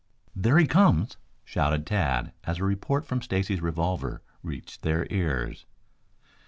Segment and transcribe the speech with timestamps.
[0.35, 5.67] "There he comes," shouted Tad as a report from Stacy's revolver reached their ears.